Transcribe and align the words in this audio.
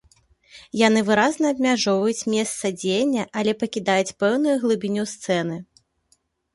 Яны 0.87 1.03
выразна 1.09 1.45
абмяжоўваюць 1.57 2.27
месца 2.37 2.73
дзеяння, 2.79 3.29
але 3.43 3.51
пакідаюць 3.63 4.15
пэўную 4.25 4.59
глыбіню 4.67 5.03
сцэны. 5.17 5.65